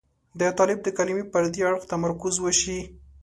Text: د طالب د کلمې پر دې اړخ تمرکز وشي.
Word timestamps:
د 0.39 0.41
طالب 0.57 0.79
د 0.83 0.87
کلمې 0.97 1.23
پر 1.33 1.43
دې 1.53 1.61
اړخ 1.69 1.83
تمرکز 1.93 2.33
وشي. 2.39 2.79